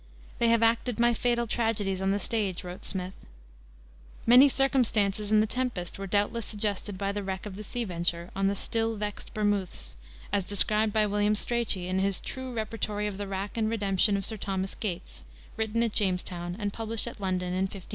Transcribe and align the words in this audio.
"They 0.39 0.47
have 0.47 0.63
acted 0.63 0.99
my 0.99 1.13
fatal 1.13 1.45
tragedies 1.45 2.01
on 2.01 2.09
the 2.09 2.17
stage," 2.17 2.63
wrote 2.63 2.85
Smith. 2.85 3.13
Many 4.25 4.49
circumstances 4.49 5.31
in 5.31 5.41
The 5.41 5.45
Tempest 5.45 5.99
were 5.99 6.07
doubtless 6.07 6.47
suggested 6.47 6.97
by 6.97 7.11
the 7.11 7.21
wreck 7.21 7.45
of 7.45 7.55
the 7.55 7.61
Sea 7.61 7.83
Venture 7.83 8.31
on 8.35 8.47
"the 8.47 8.55
still 8.55 8.95
vext 8.95 9.31
Bermoothes," 9.35 9.93
as 10.33 10.43
described 10.43 10.91
by 10.91 11.05
William 11.05 11.35
Strachey 11.35 11.87
in 11.87 11.99
his 11.99 12.19
True 12.19 12.51
Repertory 12.51 13.05
of 13.05 13.19
the 13.19 13.27
Wrack 13.27 13.55
and 13.57 13.69
Redemption 13.69 14.17
of 14.17 14.25
Sir 14.25 14.37
Thomas 14.37 14.73
Gates, 14.73 15.23
written 15.55 15.83
at 15.83 15.93
Jamestown, 15.93 16.55
and 16.57 16.73
published 16.73 17.05
at 17.05 17.21
London 17.21 17.49
in 17.49 17.65
1510. 17.65 17.83